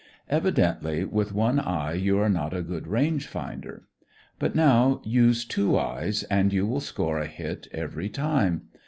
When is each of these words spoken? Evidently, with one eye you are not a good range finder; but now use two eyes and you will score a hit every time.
Evidently, 0.31 1.05
with 1.05 1.31
one 1.31 1.59
eye 1.59 1.93
you 1.93 2.17
are 2.17 2.27
not 2.27 2.55
a 2.55 2.63
good 2.63 2.87
range 2.87 3.27
finder; 3.27 3.85
but 4.39 4.55
now 4.55 4.99
use 5.05 5.45
two 5.45 5.77
eyes 5.77 6.23
and 6.23 6.51
you 6.51 6.65
will 6.65 6.79
score 6.81 7.19
a 7.19 7.27
hit 7.27 7.67
every 7.71 8.09
time. 8.09 8.63